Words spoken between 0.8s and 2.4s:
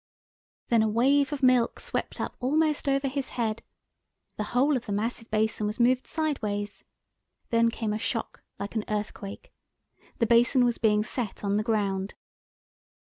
a wave of milk swept up